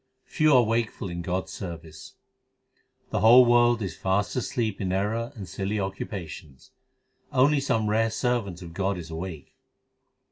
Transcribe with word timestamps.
Few 0.25 0.51
are 0.55 0.63
wakeful 0.63 1.09
in 1.11 1.21
God 1.21 1.43
s 1.43 1.51
service: 1.51 2.15
The 3.11 3.19
whole 3.19 3.45
world 3.45 3.83
is 3.83 3.95
fast 3.95 4.35
asleep 4.35 4.81
in 4.81 4.91
error 4.91 5.31
and 5.35 5.47
silly 5.47 5.75
occupa 5.77 6.27
tions; 6.27 6.71
Only 7.31 7.59
some 7.59 7.87
rare 7.87 8.09
servant 8.09 8.63
of 8.63 8.73
God 8.73 8.97
is 8.97 9.11
awake. 9.11 9.53